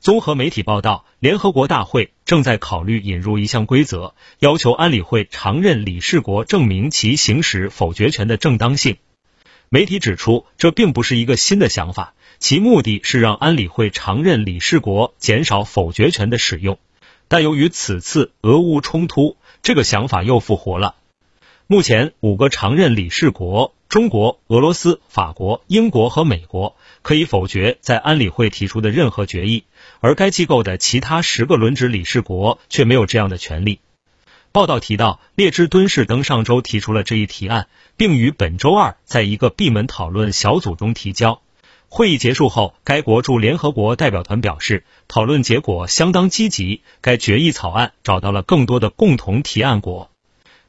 [0.00, 8.98] 综合媒体报道，联合国大会正在考虑引入一项规则，要求安理会常任理事国证明其行使否决权的正当性。
[9.68, 16.78] 媒体指出，这并不是一个新的想法，其目的是让安理会常任理事国减少否决权的使用。
[17.26, 20.94] 但由于此次俄乌冲突，这个想法又复活了。
[21.66, 29.64] 目前，五个常任理事国——中国、俄罗斯、法国、英国和美国——可以否决在安理会提出的任何决议，
[30.00, 33.78] 而该机构的其他十个轮值理事国却没有这样的权利。
[34.50, 41.40] 报道提到，列支敦士登上周提出了这一提案，并于本周二在一个闭门讨论小组中提交。
[41.88, 50.10] 会议结束后，该国驻联合国代表团表示，讨论结果相当积极，该决议草案找到了更多的共同提案国。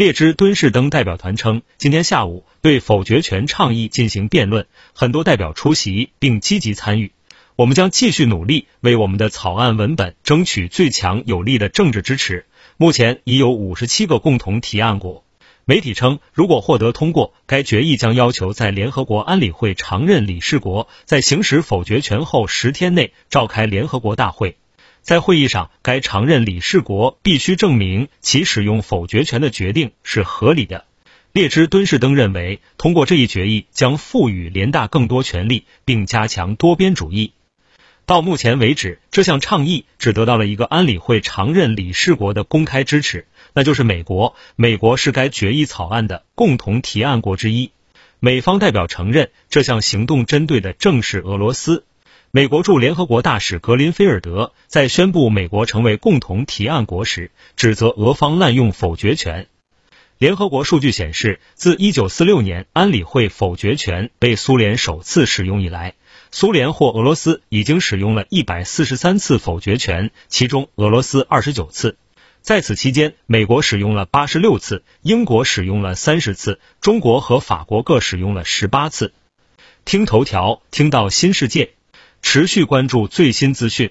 [0.00, 7.12] 列支敦士登代表团称，今天下午对否决权倡议进行辩论，很多代表出席并积极参与。
[7.54, 12.46] 我们将继续努力，为我们的草案文本争取最强有力的政治支持。
[12.78, 15.22] 目前已有五十七个共同提案国。
[15.66, 24.56] 媒体称，如果获得通过，该决议将要求在联合国安理会常任理事国在行使否决权后十天内召开联合国大会。
[25.02, 30.84] 在会议上，该常任理事国必须证明其使用否决权的决定是合理的。
[31.32, 37.32] 列支敦士登认为，通过这一决议将赋予联大更多权力，并加强多边主义。
[38.04, 44.34] 到目前为止，这项倡议只得到了一个安理会常任理事国的公开支持，那就是美国。
[44.56, 47.70] 美国是该决议草案的共同提案国之一。
[48.18, 51.84] 美方代表承认，这项行动针对的正是俄罗斯。
[52.32, 59.48] 美国驻联合国大使格林菲尔德在宣布美国成为共同提案国时，指责俄方滥用否决权。
[60.16, 65.94] 联合国数据显示，自1946年安理会否决权被苏联首次使用以来，
[66.30, 71.96] 苏联或俄罗斯已经使用了一百四十三次否决权，其中俄罗斯二十九次。
[72.42, 79.12] 在此期间，美国使用了八十六次，英国使用了三十次，中国和法国各使用了十八次。
[79.84, 81.72] 听头条，听到新世界。
[82.22, 83.90] 持续关注最新资讯。